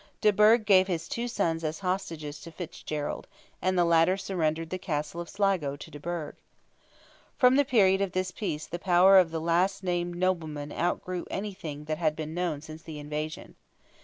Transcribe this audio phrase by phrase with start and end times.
[0.19, 3.27] De Burgh gave his two sons as hostages to Fitzgerald,
[3.61, 6.35] and the latter surrendered the Castle of Sligo to de Burgh.
[7.37, 11.83] From the period of this peace the power of the last named nobleman outgrew anything
[11.83, 13.53] that had been known since the Invasion.